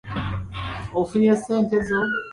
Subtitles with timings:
[0.99, 1.99] Ofunye ssente zo?